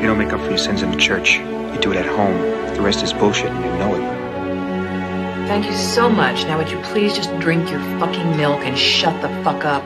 [0.00, 1.34] You don't make up for your sins in the church.
[1.34, 2.40] You do it at home.
[2.74, 5.46] The rest is bullshit and you know it.
[5.46, 6.44] Thank you so much.
[6.44, 9.84] Now would you please just drink your fucking milk and shut the fuck up?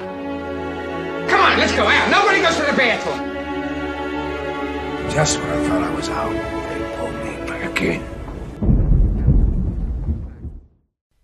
[1.28, 2.10] Come on, let's go out.
[2.12, 3.18] Nobody goes to the bathroom.
[5.10, 6.32] Just when I thought I was out,
[6.68, 8.14] they pulled me back again.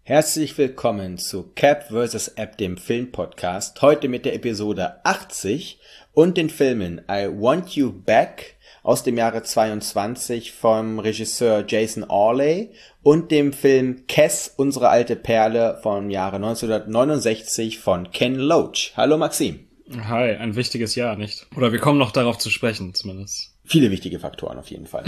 [0.03, 2.33] Herzlich willkommen zu Cap vs.
[2.35, 3.81] App, dem Filmpodcast.
[3.83, 5.79] Heute mit der Episode 80
[6.13, 12.71] und den Filmen I Want You Back aus dem Jahre 22 vom Regisseur Jason Orley
[13.03, 18.93] und dem Film Cass, unsere alte Perle vom Jahre 1969 von Ken Loach.
[18.97, 19.67] Hallo Maxim.
[20.05, 21.47] Hi, ein wichtiges Jahr, nicht?
[21.57, 23.57] Oder wir kommen noch darauf zu sprechen, zumindest.
[23.65, 25.05] Viele wichtige Faktoren auf jeden Fall.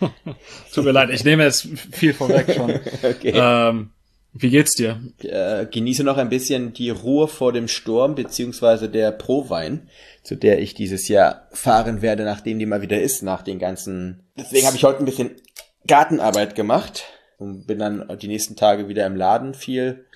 [0.74, 2.70] Tut mir leid, ich nehme jetzt viel vorweg schon.
[3.02, 3.32] okay.
[3.34, 3.90] Ähm,
[4.34, 5.00] wie geht's dir?
[5.22, 9.88] Äh, genieße noch ein bisschen die Ruhe vor dem Sturm, beziehungsweise der Prowein,
[10.22, 14.22] zu der ich dieses Jahr fahren werde, nachdem die mal wieder ist, nach den ganzen.
[14.38, 15.32] Deswegen habe ich heute ein bisschen
[15.86, 17.04] Gartenarbeit gemacht
[17.38, 20.06] und bin dann die nächsten Tage wieder im Laden viel.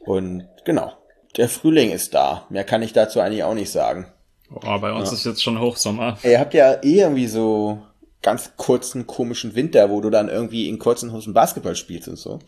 [0.00, 0.92] Und genau,
[1.36, 2.46] der Frühling ist da.
[2.50, 4.06] Mehr kann ich dazu eigentlich auch nicht sagen.
[4.50, 5.16] Oh, bei uns ja.
[5.16, 6.18] ist jetzt schon Hochsommer.
[6.22, 7.82] Ihr habt ja eh irgendwie so
[8.22, 12.38] ganz kurzen, komischen Winter, wo du dann irgendwie in kurzen Hosen Basketball spielst und so.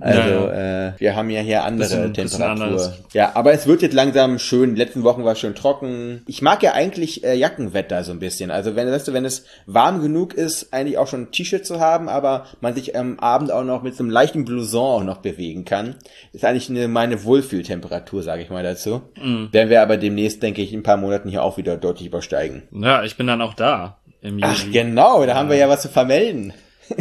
[0.00, 2.72] Also ja, Äh, wir haben ja hier andere bisschen, Temperatur.
[2.72, 4.74] Bisschen ja, aber es wird jetzt langsam schön.
[4.74, 6.22] Die letzten Wochen war es schön trocken.
[6.26, 8.50] Ich mag ja eigentlich äh, Jackenwetter so ein bisschen.
[8.50, 11.80] Also wenn, weißt du, wenn es warm genug ist, eigentlich auch schon ein T-Shirt zu
[11.80, 15.18] haben, aber man sich am Abend auch noch mit so einem leichten Blouson auch noch
[15.18, 15.96] bewegen kann,
[16.32, 19.02] ist eigentlich eine, meine Wohlfühltemperatur, sage ich mal dazu.
[19.20, 19.48] Mhm.
[19.52, 22.62] Werden wir aber demnächst, denke ich, in ein paar Monaten hier auch wieder deutlich übersteigen.
[22.70, 23.98] Ja, ich bin dann auch da.
[24.42, 26.52] Ach genau, da haben wir ja was zu vermelden.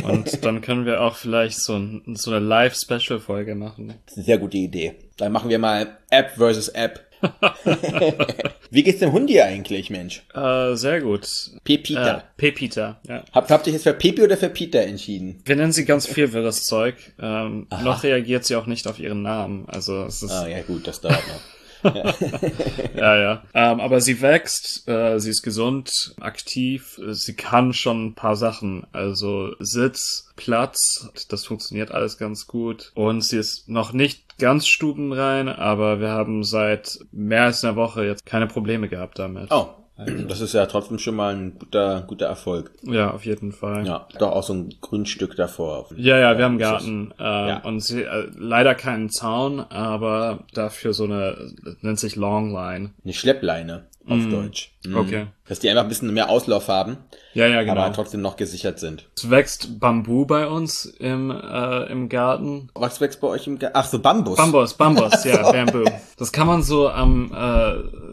[0.03, 3.93] Und dann können wir auch vielleicht so, ein, so eine Live-Special-Folge machen.
[4.05, 4.95] Das ist eine sehr gute Idee.
[5.17, 7.05] Dann machen wir mal App versus App.
[8.69, 10.23] Wie geht's dem Hundi eigentlich, Mensch?
[10.35, 11.27] Äh, sehr gut.
[11.63, 12.17] Pepita.
[12.17, 13.23] Äh, Pepita, ja.
[13.31, 15.41] Habt, habt ihr jetzt für Pepi oder für Peter entschieden?
[15.45, 16.95] Wir nennen sie ganz viel wirres Zeug.
[17.19, 19.67] Ähm, noch reagiert sie auch nicht auf ihren Namen.
[19.67, 20.31] Also es ist.
[20.31, 21.41] Ah ja gut, das dauert noch.
[22.95, 23.43] ja, ja.
[23.53, 28.85] Ähm, aber sie wächst, äh, sie ist gesund, aktiv, sie kann schon ein paar Sachen.
[28.91, 32.91] Also Sitz, Platz, das funktioniert alles ganz gut.
[32.95, 38.05] Und sie ist noch nicht ganz stubenrein, aber wir haben seit mehr als einer Woche
[38.05, 39.51] jetzt keine Probleme gehabt damit.
[39.51, 39.69] Oh,
[40.27, 42.71] das ist ja trotzdem schon mal ein guter, guter Erfolg.
[42.83, 43.85] Ja, auf jeden Fall.
[43.85, 45.87] Ja, doch auch so ein Grundstück davor.
[45.95, 47.13] Ja, ja, wir haben Garten.
[47.19, 47.57] Äh, ja.
[47.63, 52.91] Und sie, äh, leider keinen Zaun, aber dafür so eine, nennt sich Longline.
[53.03, 54.29] Eine Schleppleine auf mm.
[54.29, 54.71] Deutsch.
[54.85, 54.97] Mhm.
[54.97, 55.27] Okay.
[55.47, 56.97] Dass die einfach ein bisschen mehr Auslauf haben.
[57.33, 57.81] Ja, ja, genau.
[57.81, 59.07] Aber trotzdem noch gesichert sind.
[59.15, 62.69] Es wächst Bambu bei uns im, äh, im Garten.
[62.73, 63.77] Was wächst bei euch im Garten?
[63.77, 64.37] Ach so, Bambus.
[64.37, 65.85] Bambus, Bambus, ja, Bamboo.
[66.17, 68.06] Das kann man so am, äh,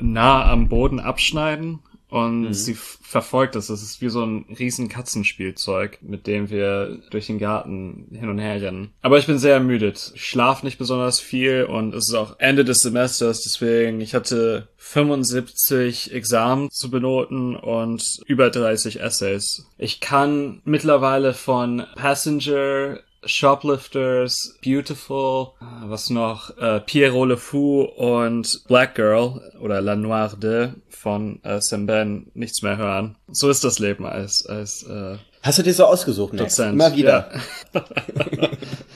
[0.00, 1.80] nah am Boden abschneiden
[2.14, 2.54] und mhm.
[2.54, 3.66] sie verfolgt das.
[3.66, 8.38] Das ist wie so ein riesen Katzenspielzeug, mit dem wir durch den Garten hin und
[8.38, 8.92] her rennen.
[9.02, 10.12] Aber ich bin sehr ermüdet.
[10.14, 14.68] Ich schlaf nicht besonders viel und es ist auch Ende des Semesters, deswegen ich hatte
[14.76, 19.66] 75 Examen zu benoten und über 30 Essays.
[19.76, 28.64] Ich kann mittlerweile von Passenger Shoplifters, Beautiful, äh, was noch, äh, Pierrot Le Fou und
[28.68, 33.16] Black Girl oder La Noire de von äh, Ben nichts mehr hören.
[33.28, 36.58] So ist das Leben als, als äh, Hast du dir so ausgesucht, Max?
[36.58, 37.30] Immer wieder.
[37.74, 37.82] Ja.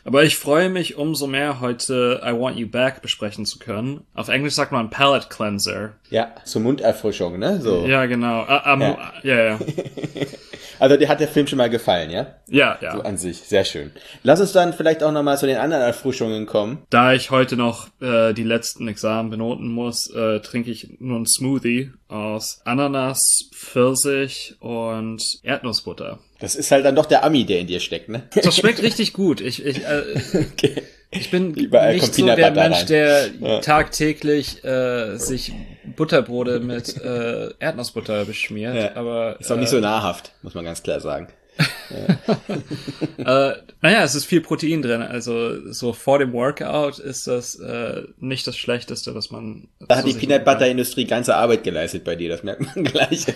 [0.06, 4.00] Aber ich freue mich umso mehr, heute I Want You Back besprechen zu können.
[4.14, 5.96] Auf Englisch sagt man Palate Cleanser.
[6.08, 7.60] Ja, zur Munderfrischung, ne?
[7.60, 7.84] So.
[7.84, 8.44] Ja, genau.
[8.44, 9.44] Uh, um, ja, ja.
[9.44, 9.58] ja.
[10.78, 12.34] Also dir hat der Film schon mal gefallen, ja?
[12.48, 12.92] Ja, ja.
[12.96, 13.90] So an sich, sehr schön.
[14.22, 16.82] Lass uns dann vielleicht auch nochmal zu den anderen Erfrischungen kommen.
[16.90, 21.26] Da ich heute noch äh, die letzten Examen benoten muss, äh, trinke ich nur ein
[21.26, 26.18] Smoothie aus Ananas, Pfirsich und Erdnussbutter.
[26.40, 28.22] Das ist halt dann doch der Ami, der in dir steckt, ne?
[28.42, 29.40] Das schmeckt richtig gut.
[29.40, 30.02] Ich, ich, äh,
[30.52, 30.82] okay.
[31.10, 33.60] Ich bin Überall nicht so der Mensch, der ja.
[33.60, 35.52] tagtäglich äh, sich
[35.96, 38.74] Butterbrote mit äh, Erdnussbutter beschmiert.
[38.74, 38.96] Ja.
[38.96, 41.28] Aber ist auch nicht so äh, nahrhaft, muss man ganz klar sagen.
[43.18, 45.02] äh, naja, es ist viel Protein drin.
[45.02, 49.68] Also so vor dem Workout ist das äh, nicht das Schlechteste, was man.
[49.80, 52.28] Da hat die Peanut Butter Industrie ganze Arbeit geleistet bei dir.
[52.28, 53.26] Das merkt man gleich.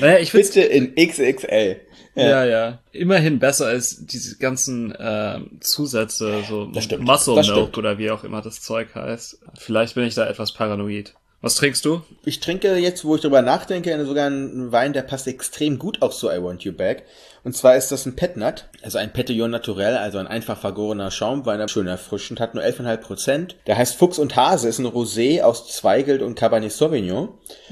[0.00, 1.80] naja, ich Bitte in XXL.
[2.28, 2.44] Ja.
[2.44, 2.78] ja.
[2.92, 7.04] Immerhin besser als diese ganzen äh, Zusätze, so stimmt.
[7.04, 9.40] Muscle das Milk oder wie auch immer das Zeug heißt.
[9.58, 11.14] Vielleicht bin ich da etwas paranoid.
[11.42, 12.02] Was trinkst du?
[12.26, 16.12] Ich trinke jetzt, wo ich drüber nachdenke, sogar einen Wein, der passt extrem gut auf
[16.12, 17.04] so I Want You Back.
[17.44, 21.66] Und zwar ist das ein Petnat, also ein Petillon Naturel, also ein einfach vergorener Schaumwein,
[21.70, 23.56] schön erfrischend, hat nur 11,5 Prozent.
[23.66, 27.30] Der heißt Fuchs und Hase, ist ein Rosé aus Zweigelt und Cabernet Sauvignon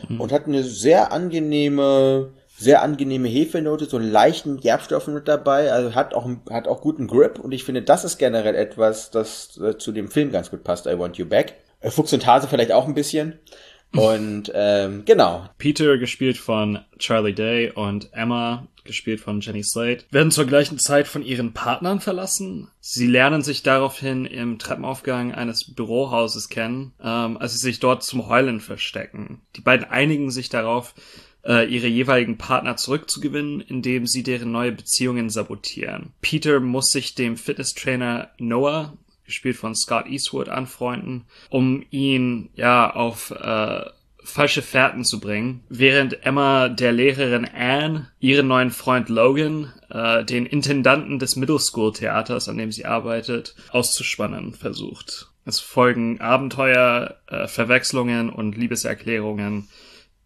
[0.08, 0.18] mhm.
[0.18, 5.94] und hat eine sehr angenehme, sehr angenehme Hefenote, so einen leichten Gerbstoff mit dabei, also
[5.94, 9.78] hat auch, hat auch guten Grip und ich finde, das ist generell etwas, das äh,
[9.78, 11.54] zu dem Film ganz gut passt, I Want You Back.
[11.80, 13.38] Äh, Fuchs und Hase vielleicht auch ein bisschen.
[13.96, 15.48] Und ähm, genau.
[15.56, 21.08] Peter gespielt von Charlie Day und Emma gespielt von Jenny Slate, werden zur gleichen Zeit
[21.08, 22.70] von ihren Partnern verlassen.
[22.80, 28.28] Sie lernen sich daraufhin im Treppenaufgang eines Bürohauses kennen, ähm, als sie sich dort zum
[28.28, 29.40] Heulen verstecken.
[29.56, 30.94] Die beiden einigen sich darauf,
[31.44, 36.12] ihre jeweiligen Partner zurückzugewinnen, indem sie deren neue Beziehungen sabotieren.
[36.20, 43.30] Peter muss sich dem Fitnesstrainer Noah gespielt von Scott Eastwood, anfreunden, um ihn ja auf
[43.30, 43.84] äh,
[44.24, 50.46] falsche Fährten zu bringen, während Emma der Lehrerin Anne ihren neuen Freund Logan, äh, den
[50.46, 55.28] Intendanten des Middle School Theaters, an dem sie arbeitet, auszuspannen versucht.
[55.44, 59.68] Es folgen Abenteuer, äh, Verwechslungen und Liebeserklärungen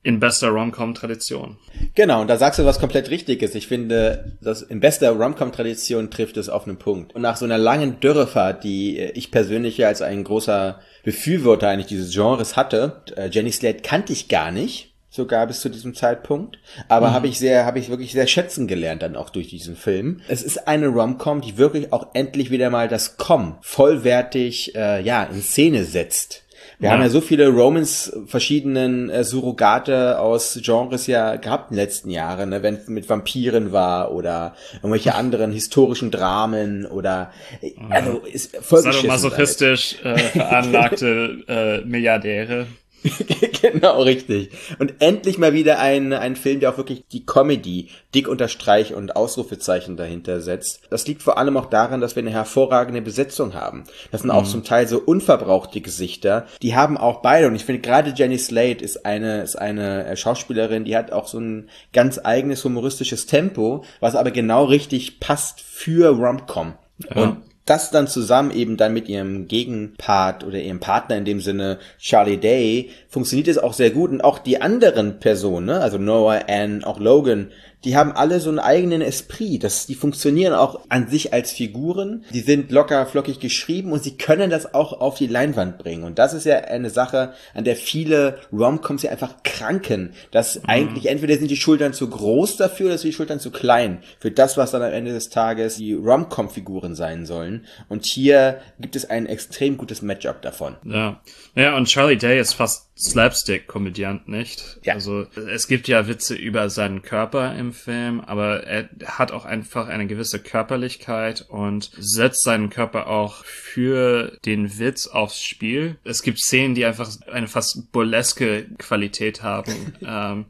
[0.04, 1.56] in bester Rom-Com-Tradition.
[1.94, 3.54] Genau, und da sagst du was komplett Richtiges.
[3.54, 7.14] Ich finde, dass in bester Rom-Com-Tradition trifft es auf einen Punkt.
[7.14, 11.87] Und nach so einer langen Dürrefahrt, die ich persönlich ja als ein großer Befürworter eigentlich
[11.87, 16.58] dieses Genres hatte, äh, Jenny Slate kannte ich gar nicht sogar bis zu diesem Zeitpunkt.
[16.88, 17.12] Aber mhm.
[17.12, 20.22] habe ich sehr, habe ich wirklich sehr schätzen gelernt dann auch durch diesen Film.
[20.26, 25.22] Es ist eine Rom-Com, die wirklich auch endlich wieder mal das Com vollwertig äh, ja
[25.25, 26.41] in Szene setzt.
[26.82, 26.94] Wir ja.
[26.94, 32.11] haben ja so viele Romans verschiedenen äh, Surrogate aus Genres ja gehabt in den letzten
[32.11, 32.64] Jahren, ne?
[32.64, 37.31] wenn es mit Vampiren war oder irgendwelche anderen historischen Dramen oder
[37.61, 41.44] äh, also ist voll masochistisch äh, veranlagte
[41.84, 42.67] äh, Milliardäre.
[43.62, 44.50] genau, richtig.
[44.78, 49.16] Und endlich mal wieder ein, ein Film, der auch wirklich die Comedy dick unterstreicht und
[49.16, 50.82] Ausrufezeichen dahinter setzt.
[50.90, 53.84] Das liegt vor allem auch daran, dass wir eine hervorragende Besetzung haben.
[54.10, 54.37] Das sind mhm.
[54.37, 56.46] auch zum Teil so unverbrauchte Gesichter.
[56.62, 60.16] Die haben auch beide, und ich finde gerade Jenny Slate ist eine, ist eine äh,
[60.16, 65.60] Schauspielerin, die hat auch so ein ganz eigenes humoristisches Tempo, was aber genau richtig passt
[65.60, 66.75] für Romcom.
[66.98, 67.22] Ja.
[67.22, 71.78] Und das dann zusammen eben dann mit ihrem Gegenpart oder ihrem Partner in dem Sinne
[71.98, 75.80] Charlie Day funktioniert es auch sehr gut und auch die anderen Personen, ne?
[75.80, 77.52] also Noah, Anne, auch Logan,
[77.84, 79.64] die haben alle so einen eigenen Esprit.
[79.64, 82.25] Das, die funktionieren auch an sich als Figuren.
[82.32, 86.05] Die sind locker flockig geschrieben und sie können das auch auf die Leinwand bringen.
[86.05, 90.12] Und das ist ja eine Sache, an der viele Romcoms ja einfach kranken.
[90.31, 90.62] Dass mhm.
[90.69, 94.31] eigentlich entweder sind die Schultern zu groß dafür oder sind die Schultern zu klein für
[94.31, 97.67] das, was dann am Ende des Tages die Romcom-Figuren sein sollen.
[97.88, 100.76] Und hier gibt es ein extrem gutes Matchup davon.
[100.84, 101.20] Ja.
[101.55, 104.79] Ja, und Charlie Day ist fast Slapstick-Komödiant, nicht?
[104.84, 104.94] Ja.
[104.94, 109.88] Also es gibt ja Witze über seinen Körper im Film, aber er hat auch einfach
[109.88, 115.96] eine gewisse Körperlichkeit und setzt seinen Körper auch für den Witz aufs Spiel.
[116.04, 119.94] Es gibt Szenen, die einfach eine fast burleske Qualität haben.
[120.06, 120.46] ähm,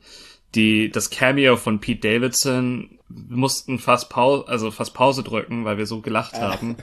[0.55, 2.99] die, das Cameo von Pete Davidson
[3.29, 6.77] mussten fast Pause, also fast Pause drücken, weil wir so gelacht haben,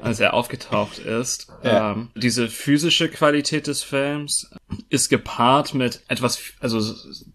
[0.00, 1.48] als er aufgetaucht ist.
[1.62, 1.92] Ja.
[1.92, 4.50] Ähm, diese physische Qualität des Films
[4.88, 6.80] ist gepaart mit etwas, also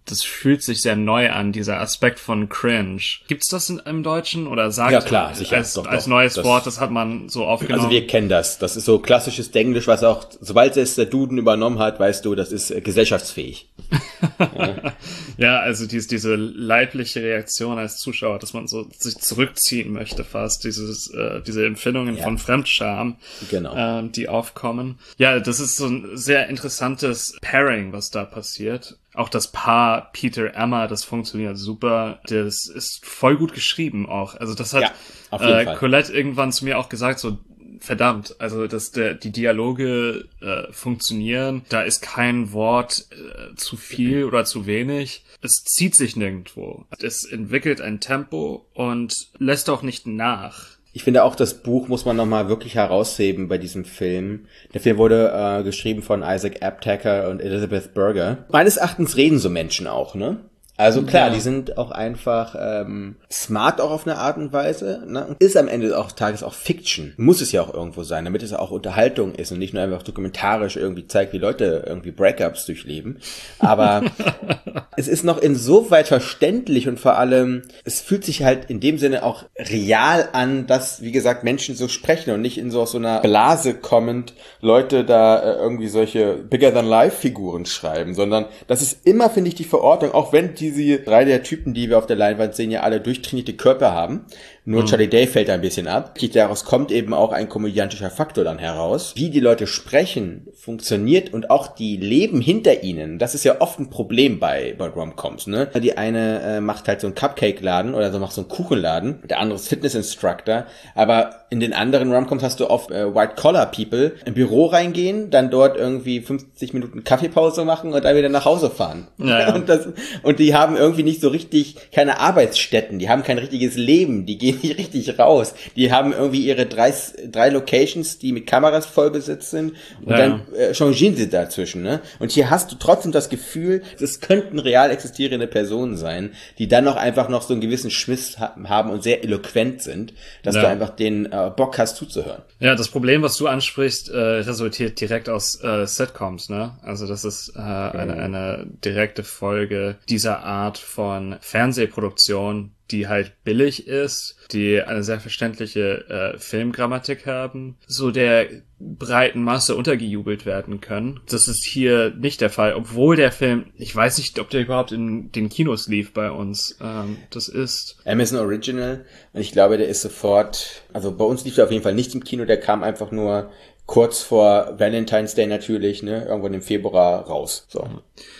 [0.05, 3.01] das fühlt sich sehr neu an, dieser Aspekt von Cringe.
[3.27, 6.45] Gibt's das in, im Deutschen oder sagt ja klar, sicher, als, doch, als neues das,
[6.45, 7.79] Wort, das hat man so aufgenommen?
[7.79, 8.59] Also wir kennen das.
[8.59, 12.35] Das ist so klassisches Denglisch, was auch, sobald es der Duden übernommen hat, weißt du,
[12.35, 13.69] das ist äh, gesellschaftsfähig.
[14.39, 14.93] ja.
[15.37, 20.63] ja, also dies, diese leibliche Reaktion als Zuschauer dass man so sich zurückziehen möchte fast,
[20.63, 22.23] dieses, äh, diese Empfindungen ja.
[22.23, 23.17] von Fremdscham,
[23.49, 23.75] genau.
[23.75, 24.99] ähm, die aufkommen.
[25.17, 28.97] Ja, das ist so ein sehr interessantes Pairing, was da passiert.
[29.13, 32.19] Auch das Paar Peter Emma, das funktioniert super.
[32.25, 34.35] Das ist voll gut geschrieben auch.
[34.35, 34.93] Also das hat
[35.31, 37.37] ja, äh, Colette irgendwann zu mir auch gesagt, so
[37.83, 44.25] verdammt, also dass der, die Dialoge äh, funktionieren, da ist kein Wort äh, zu viel
[44.25, 45.23] oder zu wenig.
[45.41, 46.85] Es zieht sich nirgendwo.
[47.01, 50.79] Es entwickelt ein Tempo und lässt auch nicht nach.
[50.91, 54.47] Ich finde auch, das Buch muss man nochmal wirklich herausheben bei diesem Film.
[54.73, 58.45] Der Film wurde äh, geschrieben von Isaac Aptaker und Elizabeth Berger.
[58.51, 60.39] Meines Erachtens reden so Menschen auch, ne?
[60.79, 61.33] Also klar, ja.
[61.33, 65.03] die sind auch einfach ähm, smart auch auf eine Art und Weise.
[65.05, 65.35] Ne?
[65.39, 67.13] Ist am Ende auch Tages auch Fiction.
[67.17, 70.03] Muss es ja auch irgendwo sein, damit es auch Unterhaltung ist und nicht nur einfach
[70.03, 73.17] dokumentarisch irgendwie zeigt, wie Leute irgendwie Breakups durchleben.
[73.59, 74.03] Aber
[74.95, 79.23] es ist noch insoweit verständlich und vor allem, es fühlt sich halt in dem Sinne
[79.23, 82.99] auch real an, dass, wie gesagt, Menschen so sprechen und nicht in so aus so
[82.99, 89.49] einer Blase kommend Leute da äh, irgendwie solche Bigger-than-Life-Figuren schreiben, sondern das ist immer, finde
[89.49, 92.55] ich, die Verordnung, auch wenn die diese drei der Typen, die wir auf der Leinwand
[92.55, 94.25] sehen, ja alle durchtrainierte Körper haben.
[94.69, 94.85] Nur mhm.
[94.85, 96.15] Charlie Day fällt ein bisschen ab.
[96.33, 99.13] Daraus kommt eben auch ein komödiantischer Faktor dann heraus.
[99.15, 103.79] Wie die Leute sprechen, funktioniert und auch die Leben hinter ihnen, das ist ja oft
[103.79, 105.67] ein Problem bei, bei Romcoms, ne?
[105.81, 109.39] Die eine äh, macht halt so einen Cupcake-Laden oder so macht so einen Kuchenladen, der
[109.39, 114.67] andere ist Fitness-Instructor, aber in den anderen Romcoms hast du oft äh, White-Collar-People im Büro
[114.67, 119.07] reingehen, dann dort irgendwie 50 Minuten Kaffeepause machen und dann wieder nach Hause fahren.
[119.17, 119.49] Ja, ja.
[119.59, 119.87] Und, das,
[120.21, 124.37] und die haben irgendwie nicht so richtig keine Arbeitsstätten, die haben kein richtiges Leben, die
[124.37, 125.53] gehen nicht richtig raus.
[125.75, 126.93] Die haben irgendwie ihre drei,
[127.31, 130.17] drei Locations, die mit Kameras voll besetzt sind und ja.
[130.17, 131.81] dann äh, changieren sie dazwischen.
[131.81, 132.01] Ne?
[132.19, 136.83] Und hier hast du trotzdem das Gefühl, es könnten real existierende Personen sein, die dann
[136.83, 140.13] noch einfach noch so einen gewissen Schmiss haben und sehr eloquent sind,
[140.43, 140.61] dass ja.
[140.61, 142.41] du einfach den äh, Bock hast zuzuhören.
[142.59, 146.49] Ja, das Problem, was du ansprichst, äh, resultiert direkt aus äh, Sitcoms.
[146.49, 146.71] Ne?
[146.81, 153.87] Also das ist äh, eine, eine direkte Folge dieser Art von Fernsehproduktion, die halt billig
[153.87, 158.47] ist, die eine sehr verständliche äh, Filmgrammatik haben, so der
[158.79, 161.19] breiten Masse untergejubelt werden können.
[161.29, 164.91] Das ist hier nicht der Fall, obwohl der Film, ich weiß nicht, ob der überhaupt
[164.91, 166.79] in den Kinos lief bei uns.
[166.81, 171.55] Ähm, das ist Amazon Original und ich glaube, der ist sofort, also bei uns lief
[171.55, 173.51] der auf jeden Fall nicht im Kino, der kam einfach nur
[173.89, 177.65] kurz vor Valentine's Day natürlich, ne, irgendwann im Februar raus.
[177.69, 177.87] So,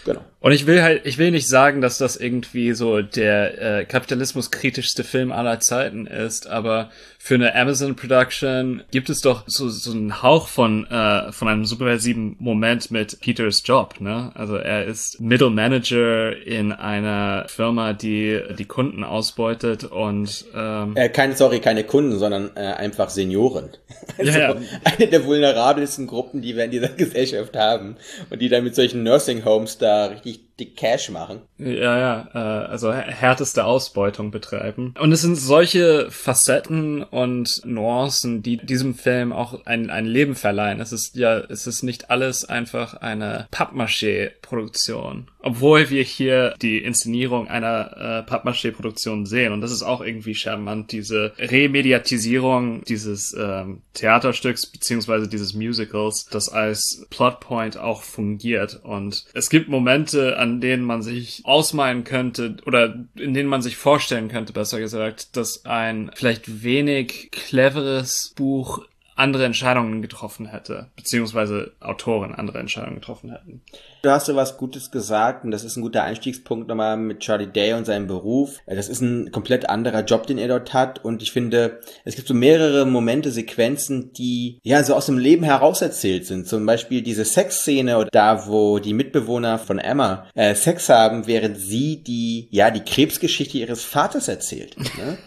[0.05, 0.21] genau.
[0.41, 5.03] Und ich will halt, ich will nicht sagen, dass das irgendwie so der äh, kapitalismuskritischste
[5.03, 6.89] Film aller Zeiten ist, aber
[7.21, 11.65] für eine Amazon Production gibt es doch so, so einen Hauch von, äh, von einem
[11.65, 14.31] subversiven Moment mit Peters Job, ne?
[14.35, 21.09] Also er ist Middle Manager in einer Firma, die die Kunden ausbeutet und ähm, äh,
[21.09, 23.71] keine, sorry, keine Kunden, sondern äh, einfach Senioren.
[24.17, 24.55] Also ja, ja.
[24.85, 27.97] eine der vulnerabelsten Gruppen, die wir in dieser Gesellschaft haben
[28.29, 31.41] und die dann mit solchen Nursing Homes da richtig qui dick Cash machen.
[31.57, 34.93] Ja, ja, äh, also härteste Ausbeutung betreiben.
[34.99, 40.79] Und es sind solche Facetten und Nuancen, die diesem Film auch ein, ein Leben verleihen.
[40.79, 45.29] Es ist ja, es ist nicht alles einfach eine Pappmaché-Produktion.
[45.41, 49.53] Obwohl wir hier die Inszenierung einer äh, Pappmaché-Produktion sehen.
[49.53, 56.49] Und das ist auch irgendwie charmant, diese Remediatisierung dieses ähm, Theaterstücks beziehungsweise dieses Musicals, das
[56.49, 58.81] als Plotpoint auch fungiert.
[58.83, 63.61] Und es gibt Momente, an an denen man sich ausmalen könnte oder in denen man
[63.61, 68.85] sich vorstellen könnte, besser gesagt, dass ein vielleicht wenig cleveres Buch
[69.19, 73.61] andere Entscheidungen getroffen hätte, beziehungsweise Autoren andere Entscheidungen getroffen hätten.
[74.01, 77.47] Du hast so was Gutes gesagt und das ist ein guter Einstiegspunkt nochmal mit Charlie
[77.47, 78.59] Day und seinem Beruf.
[78.65, 82.27] Das ist ein komplett anderer Job, den er dort hat und ich finde, es gibt
[82.27, 86.47] so mehrere Momente, Sequenzen, die ja so aus dem Leben heraus erzählt sind.
[86.47, 91.57] Zum Beispiel diese Sexszene oder da, wo die Mitbewohner von Emma äh, Sex haben, während
[91.57, 94.77] sie die, ja, die Krebsgeschichte ihres Vaters erzählt.
[94.77, 95.17] Ne?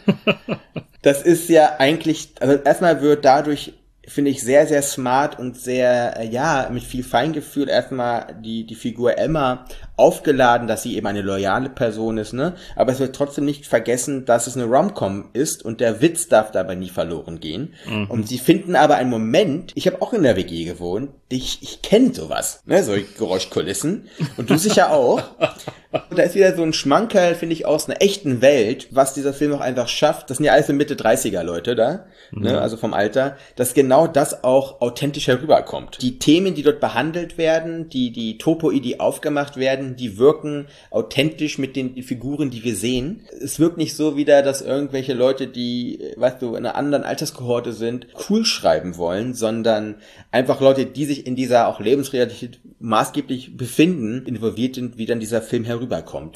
[1.03, 3.75] das ist ja eigentlich, also erstmal wird dadurch
[4.09, 8.75] finde ich sehr, sehr smart und sehr, äh, ja, mit viel Feingefühl erstmal die, die
[8.75, 9.65] Figur Emma
[9.97, 12.55] aufgeladen, dass sie eben eine loyale Person ist, ne?
[12.75, 16.51] Aber es wird trotzdem nicht vergessen, dass es eine Romcom ist und der Witz darf
[16.51, 17.75] dabei nie verloren gehen.
[17.87, 18.11] Mhm.
[18.11, 21.83] Und sie finden aber einen Moment, ich habe auch in der WG gewohnt, ich, ich
[21.83, 22.83] kenne sowas, ne?
[22.83, 24.09] So Geräuschkulissen.
[24.37, 25.23] Und du sicher auch.
[25.93, 29.35] Und da ist wieder so ein Schmankerl, finde ich, aus einer echten Welt, was dieser
[29.35, 30.31] Film auch einfach schafft.
[30.31, 32.05] Das sind ja alles so Mitte 30er Leute da, ne?
[32.31, 32.43] mhm.
[32.43, 32.61] ne?
[32.61, 35.99] Also vom Alter, dass genau das auch authentisch herüberkommt.
[36.01, 41.59] Die Themen, die dort behandelt werden, die, die Topoi, die aufgemacht werden, die wirken authentisch
[41.59, 43.27] mit den Figuren, die wir sehen.
[43.43, 47.75] Es wirkt nicht so wieder, dass irgendwelche Leute, die, weißt du, in einer anderen Alterskohorte
[47.75, 49.97] sind, cool schreiben wollen, sondern
[50.31, 55.43] einfach Leute, die sich in dieser auch Lebensrealität maßgeblich befinden, involviert sind, wie dann dieser
[55.43, 55.82] Film herüberkommt.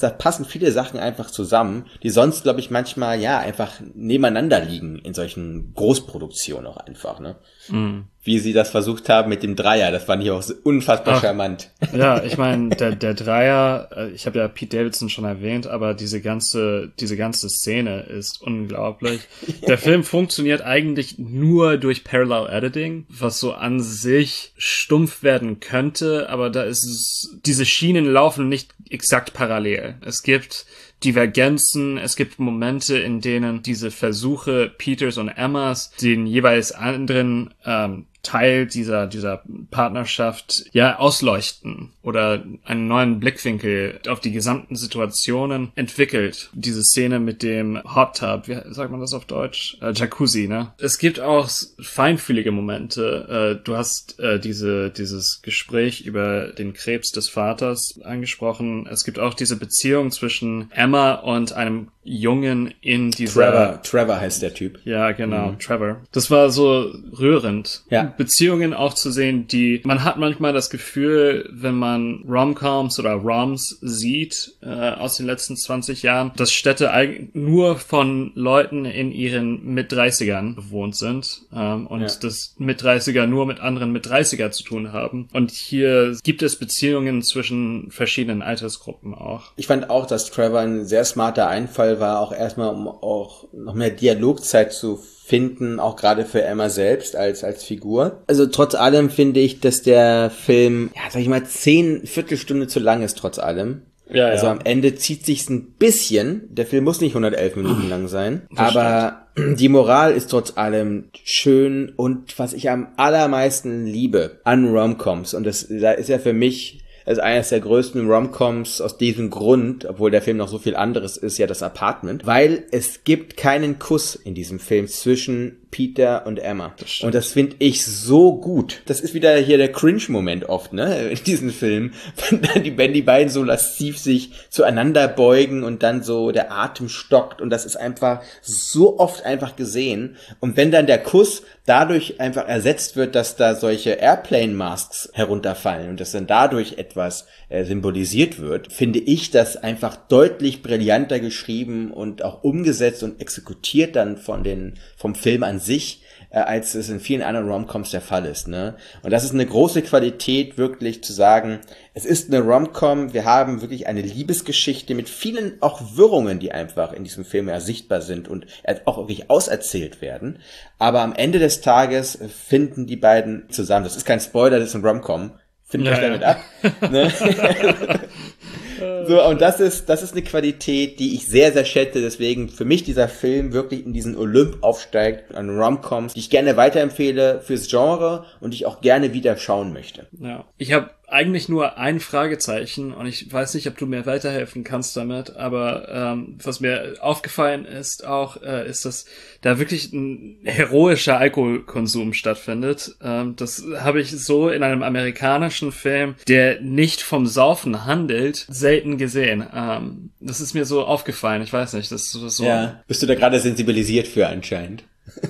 [0.03, 4.99] Da passen viele Sachen einfach zusammen, die sonst, glaube ich, manchmal ja einfach nebeneinander liegen
[4.99, 7.37] in solchen Großproduktionen auch einfach, ne?
[7.69, 9.93] Mm wie sie das versucht haben mit dem Dreier.
[9.93, 11.71] Das fand ich auch so unfassbar Ach, charmant.
[11.97, 15.95] Ja, ich meine, der, der Dreier, äh, ich habe ja Pete Davidson schon erwähnt, aber
[15.95, 19.21] diese ganze, diese ganze Szene ist unglaublich.
[19.67, 26.29] Der Film funktioniert eigentlich nur durch Parallel Editing, was so an sich stumpf werden könnte,
[26.29, 29.97] aber da ist es, diese Schienen laufen nicht exakt parallel.
[30.05, 30.67] Es gibt
[31.05, 38.07] Divergenzen, es gibt Momente, in denen diese Versuche Peters und Emmas den jeweils anderen ähm,
[38.27, 46.51] Teil dieser, dieser Partnerschaft ja ausleuchten oder einen neuen Blickwinkel auf die gesamten Situationen entwickelt.
[46.53, 49.79] Diese Szene mit dem Hot Tub, wie sagt man das auf Deutsch?
[49.81, 50.73] Äh, Jacuzzi, ne?
[50.79, 51.49] Es gibt auch
[51.81, 53.59] feinfühlige Momente.
[53.61, 58.89] Äh, du hast äh, diese, dieses Gespräch über den Krebs des Vaters angesprochen.
[58.91, 63.43] Es gibt auch diese Beziehung zwischen Emma und einem Jungen in dieser...
[63.43, 64.81] Trevor, Trevor heißt der Typ.
[64.85, 65.59] Ja, genau, mhm.
[65.59, 66.03] Trevor.
[66.13, 67.83] Das war so rührend.
[67.91, 68.15] Ja.
[68.17, 73.79] Beziehungen auch zu sehen, die man hat manchmal das Gefühl, wenn man Romcoms oder Roms
[73.81, 79.75] sieht äh, aus den letzten 20 Jahren, dass Städte eigentlich nur von Leuten in ihren
[79.75, 82.07] mit 30ern bewohnt sind ähm, und ja.
[82.07, 85.29] dass mit 30er nur mit anderen mit 30er zu tun haben.
[85.33, 89.53] Und hier gibt es Beziehungen zwischen verschiedenen Altersgruppen auch.
[89.57, 93.75] Ich fand auch, dass Trevor ein sehr smarter Einfall war, auch erstmal um auch noch
[93.75, 98.23] mehr Dialogzeit zu finden, auch gerade für Emma selbst als, als Figur.
[98.27, 102.79] Also trotz allem finde ich, dass der Film, ja, sag ich mal, zehn Viertelstunde zu
[102.79, 103.83] lang ist, trotz allem.
[104.09, 104.53] Ja, also ja.
[104.53, 106.43] am Ende zieht sich's ein bisschen.
[106.55, 108.43] Der Film muss nicht 111 Minuten lang sein.
[108.55, 114.69] Das aber die Moral ist trotz allem schön und was ich am allermeisten liebe an
[114.69, 116.81] Romcoms und das da ist ja für mich
[117.13, 121.17] ist eines der größten Romcoms aus diesem Grund, obwohl der Film noch so viel anderes
[121.17, 126.39] ist, ja das Apartment, weil es gibt keinen Kuss in diesem Film zwischen Peter und
[126.39, 126.75] Emma.
[126.79, 128.81] Das und das finde ich so gut.
[128.87, 131.93] Das ist wieder hier der Cringe-Moment oft, ne, in diesem Film,
[132.31, 136.51] wenn dann die, wenn die beiden so lasziv sich zueinander beugen und dann so der
[136.51, 140.17] Atem stockt und das ist einfach so oft einfach gesehen.
[140.41, 146.01] Und wenn dann der Kuss dadurch einfach ersetzt wird, dass da solche Airplane-Masks herunterfallen und
[146.01, 152.25] das dann dadurch etwas äh, symbolisiert wird, finde ich das einfach deutlich brillanter geschrieben und
[152.25, 157.01] auch umgesetzt und exekutiert dann von den, vom Film an sich, äh, als es in
[157.01, 158.49] vielen anderen Romcoms der Fall ist.
[158.49, 158.77] Ne?
[159.03, 161.61] Und das ist eine große Qualität, wirklich zu sagen,
[161.95, 166.93] es ist eine Romcom, wir haben wirklich eine Liebesgeschichte mit vielen auch Wirrungen, die einfach
[166.93, 168.47] in diesem Film ja sichtbar sind und
[168.85, 170.39] auch wirklich auserzählt werden.
[170.79, 173.85] Aber am Ende des Tages finden die beiden zusammen.
[173.85, 175.33] Das ist kein Spoiler, das ist ein Romcom.
[175.65, 176.29] Findet ja, euch damit ja.
[176.29, 176.91] ab.
[176.93, 177.13] Ne?
[178.79, 182.01] So, und das ist, das ist eine Qualität, die ich sehr, sehr schätze.
[182.01, 186.57] Deswegen für mich dieser Film wirklich in diesen Olymp aufsteigt an Romcoms, die ich gerne
[186.57, 190.07] weiterempfehle fürs Genre und die ich auch gerne wieder schauen möchte.
[190.21, 190.45] Ja.
[190.59, 194.97] Ich habe eigentlich nur ein Fragezeichen und ich weiß nicht, ob du mir weiterhelfen kannst
[194.97, 199.07] damit, aber ähm, was mir aufgefallen ist auch, äh, ist, dass
[199.41, 202.97] da wirklich ein heroischer Alkoholkonsum stattfindet.
[203.01, 208.99] Ähm, das habe ich so in einem amerikanischen Film, der nicht vom Saufen handelt, selten
[208.99, 209.47] gesehen.
[209.55, 212.45] Ähm, das ist mir so aufgefallen, ich weiß nicht, das ist so.
[212.45, 214.85] Ja, bist du da gerade sensibilisiert für anscheinend?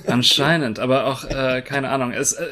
[0.06, 2.12] Anscheinend, aber auch äh, keine Ahnung.
[2.12, 2.46] Es, äh,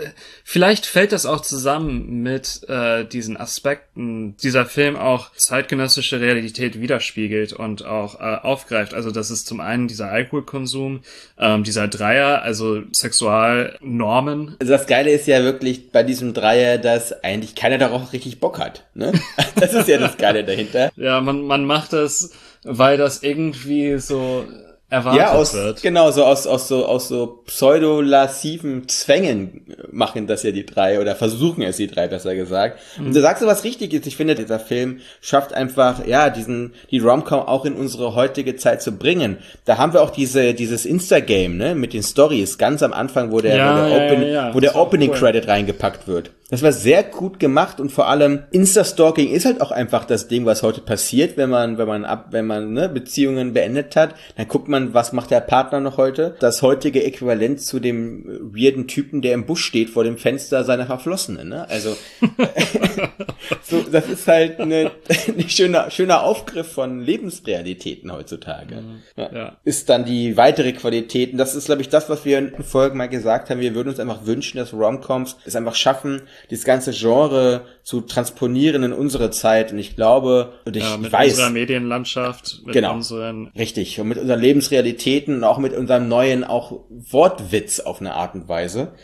[0.44, 7.52] vielleicht fällt das auch zusammen mit äh, diesen Aspekten, dieser Film auch zeitgenössische Realität widerspiegelt
[7.52, 8.94] und auch äh, aufgreift.
[8.94, 11.02] Also das ist zum einen dieser Alkoholkonsum,
[11.38, 14.56] ähm, dieser Dreier, also Sexualnormen.
[14.60, 18.58] Also das Geile ist ja wirklich bei diesem Dreier, dass eigentlich keiner darauf richtig Bock
[18.58, 18.84] hat.
[18.94, 19.12] Ne?
[19.56, 20.90] Das ist ja das Geile dahinter.
[20.96, 22.30] Ja, man man macht das,
[22.64, 24.46] weil das irgendwie so
[24.94, 25.82] erwartet ja, aus, wird.
[25.82, 31.14] Genau, so aus, aus so, aus so pseudolassiven Zwängen machen das ja die drei oder
[31.16, 32.78] versuchen es die drei besser gesagt.
[32.98, 33.06] Mhm.
[33.06, 34.06] Und du sagst so was Richtiges.
[34.06, 38.82] Ich finde, dieser Film schafft einfach, ja, diesen, die Romcom auch in unsere heutige Zeit
[38.82, 39.38] zu bringen.
[39.64, 43.40] Da haben wir auch diese, dieses Insta-Game, ne, mit den Stories ganz am Anfang, wo
[43.40, 45.16] der, ja, wo der, ja, Open, ja, wo der Opening cool.
[45.16, 46.30] Credit reingepackt wird.
[46.54, 50.46] Das war sehr gut gemacht und vor allem Insta-Stalking ist halt auch einfach das Ding,
[50.46, 54.46] was heute passiert, wenn man, wenn man ab, wenn man ne, Beziehungen beendet hat, dann
[54.46, 56.36] guckt man, was macht der Partner noch heute?
[56.38, 60.86] Das heutige Äquivalent zu dem weirden Typen, der im Busch steht vor dem Fenster seiner
[60.86, 61.48] Verflossenen.
[61.48, 61.68] Ne?
[61.68, 61.96] Also
[63.64, 64.92] so, das ist halt eine,
[65.26, 68.76] eine schöner, schöner Aufgriff von Lebensrealitäten heutzutage.
[68.76, 69.02] Mhm.
[69.16, 69.32] Ja.
[69.32, 69.56] ja.
[69.64, 71.32] Ist dann die weitere Qualität.
[71.32, 73.58] Und das ist, glaube ich, das, was wir in Folgen mal gesagt haben.
[73.58, 78.82] Wir würden uns einfach wünschen, dass Romcoms es einfach schaffen, dieses ganze Genre zu transponieren
[78.82, 79.72] in unsere Zeit.
[79.72, 81.32] Und ich glaube, und ich, ja, mit weiß.
[81.32, 83.48] unserer Medienlandschaft, mit genau, unseren.
[83.56, 84.00] Richtig.
[84.00, 88.48] Und mit unseren Lebensrealitäten und auch mit unserem neuen auch Wortwitz auf eine Art und
[88.48, 88.94] Weise.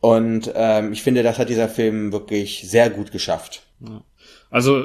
[0.00, 3.62] Und ähm, ich finde, das hat dieser Film wirklich sehr gut geschafft.
[3.80, 4.02] Ja.
[4.50, 4.84] Also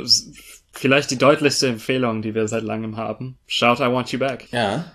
[0.71, 3.37] vielleicht die deutlichste Empfehlung, die wir seit langem haben.
[3.45, 4.47] Shout I Want You Back.
[4.51, 4.91] Ja.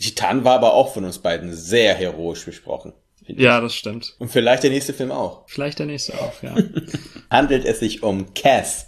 [0.00, 2.92] Titan war aber auch von uns beiden sehr heroisch besprochen.
[3.36, 4.14] Ja, das stimmt.
[4.18, 5.44] Und vielleicht der nächste Film auch.
[5.46, 6.54] Vielleicht der nächste auch, ja.
[7.30, 8.86] Handelt es sich um Cass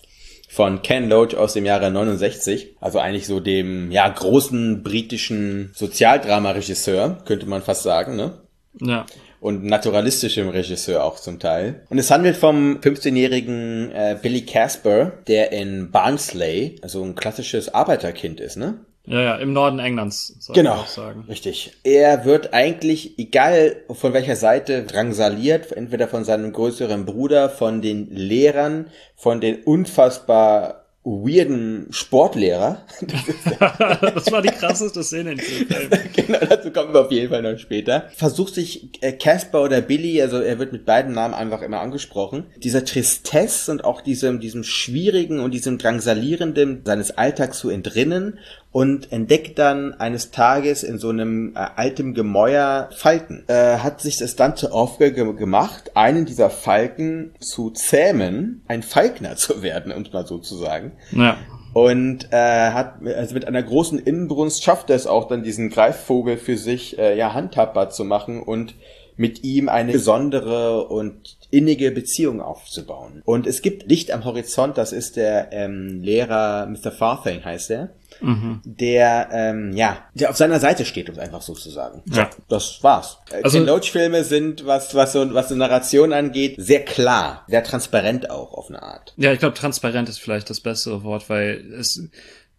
[0.49, 7.23] von Ken Loach aus dem Jahre 69, also eigentlich so dem ja großen britischen Sozialdrama-Regisseur,
[7.25, 8.41] könnte man fast sagen, ne?
[8.81, 9.07] Ja
[9.41, 11.87] und naturalistischem Regisseur auch zum Teil.
[11.89, 18.39] Und es handelt vom 15-jährigen äh, Billy Casper, der in Barnsley, also ein klassisches Arbeiterkind
[18.39, 18.85] ist, ne?
[19.07, 21.25] Ja, ja, im Norden Englands, soll genau, ich auch sagen.
[21.29, 21.73] Richtig.
[21.83, 28.11] Er wird eigentlich, egal von welcher Seite, drangsaliert, entweder von seinem größeren Bruder, von den
[28.11, 28.87] Lehrern,
[29.17, 32.85] von den unfassbar weirden Sportlehrer.
[33.61, 35.91] das war die krasseste Szene in diesem Film.
[36.15, 38.11] genau, dazu kommen wir auf jeden Fall noch später.
[38.15, 42.47] Versucht sich äh, Casper oder Billy, also er wird mit beiden Namen einfach immer angesprochen,
[42.59, 48.39] dieser Tristesse und auch diesem, diesem schwierigen und diesem drangsalierenden seines Alltags zu entrinnen
[48.73, 53.43] und entdeckt dann eines Tages in so einem äh, altem Gemäuer Falken.
[53.49, 59.37] Äh, hat sich das dann zur Aufgabe gemacht, einen dieser Falken zu zähmen, ein Falkner
[59.37, 60.93] zu werden, um es mal so zu sagen.
[61.11, 61.37] Ja.
[61.73, 66.37] Und äh, hat also mit einer großen Inbrunst schafft er es auch dann diesen Greifvogel
[66.37, 68.75] für sich äh, ja handhabbar zu machen und
[69.17, 73.23] mit ihm eine besondere und innige Beziehung aufzubauen.
[73.25, 76.91] Und es gibt Licht am Horizont, das ist der ähm, Lehrer Mr.
[76.91, 78.61] Farthing heißt er mhm.
[78.65, 82.03] der ähm, ja, der auf seiner Seite steht, um es einfach so zu sagen.
[82.07, 82.31] Ja.
[82.49, 83.19] Das war's.
[83.31, 87.65] Äh, also, Ken Loach-Filme sind, was, was so, was so Narration angeht, sehr klar, sehr
[87.65, 89.15] transparent auch auf eine Art.
[89.17, 92.09] Ja, ich glaube, transparent ist vielleicht das bessere Wort, weil es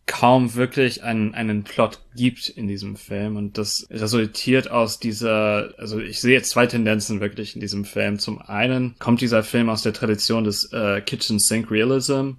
[0.08, 6.00] kaum wirklich einen, einen Plot gibt in diesem Film und das resultiert aus dieser, also
[6.00, 8.19] ich sehe jetzt zwei Tendenzen wirklich in diesem Film.
[8.19, 12.32] Zum einen kommt dieser Film aus der Tradition des äh, Kitchen Sink Realism,